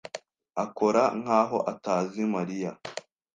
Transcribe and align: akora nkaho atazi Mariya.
akora 0.63 1.03
nkaho 1.21 1.57
atazi 1.71 2.21
Mariya. 2.33 2.71